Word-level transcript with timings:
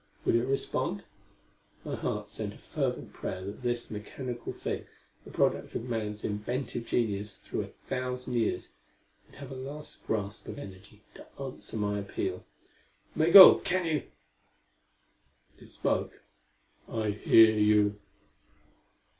Would 0.25 0.33
it 0.33 0.47
respond? 0.47 1.03
My 1.85 1.93
heart 1.93 2.27
sent 2.27 2.55
a 2.55 2.57
fervent 2.57 3.13
prayer 3.13 3.41
that 3.45 3.61
this 3.61 3.91
mechanical 3.91 4.51
thing 4.51 4.87
the 5.23 5.29
product 5.29 5.75
of 5.75 5.83
man's 5.83 6.23
inventive 6.23 6.87
genius 6.87 7.37
through 7.37 7.61
a 7.61 7.67
thousand 7.87 8.33
years 8.33 8.69
would 9.27 9.35
have 9.35 9.51
a 9.51 9.55
last 9.55 10.03
grasp 10.07 10.47
of 10.47 10.57
energy 10.57 11.03
to 11.13 11.27
answer 11.39 11.77
my 11.77 11.99
appeal. 11.99 12.43
"Migul, 13.13 13.59
can 13.59 13.85
you" 13.85 14.03
It 15.59 15.67
spoke. 15.67 16.23
"I 16.89 17.11
hear 17.11 17.51
you." 17.51 17.99